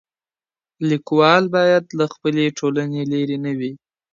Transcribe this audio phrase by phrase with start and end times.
[0.89, 3.71] ليکوال بايد له خپلي ټولني لیري نه وي.